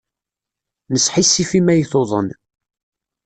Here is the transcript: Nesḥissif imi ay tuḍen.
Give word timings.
Nesḥissif 0.91 1.51
imi 1.59 1.71
ay 1.73 1.81
tuḍen. 1.91 2.27